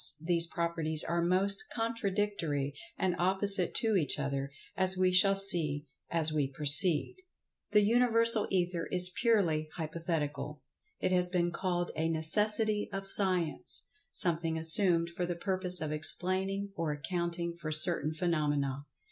these 0.19 0.47
properties 0.47 1.03
are 1.03 1.21
most 1.21 1.63
contradictory 1.71 2.73
and 2.97 3.15
opposite 3.19 3.75
to 3.75 3.95
each 3.95 4.17
other, 4.17 4.49
as 4.75 4.97
we 4.97 5.11
shall 5.11 5.35
see 5.35 5.85
as 6.09 6.33
we 6.33 6.47
proceed. 6.47 7.15
This 7.69 7.83
Universal 7.85 8.47
Ether 8.49 8.87
is 8.89 9.11
purely 9.21 9.69
hypothetical. 9.75 10.63
It 10.99 11.11
has 11.11 11.29
been 11.29 11.51
called 11.51 11.91
a 11.95 12.09
"necessity 12.09 12.89
of 12.91 13.05
Science"—something 13.05 14.57
assumed 14.57 15.11
for 15.11 15.27
the 15.27 15.35
purpose 15.35 15.81
of 15.81 15.91
explaining 15.91 16.71
or 16.75 16.91
accounting 16.91 17.55
for 17.55 17.71
certain 17.71 18.11
phenomena. 18.11 18.85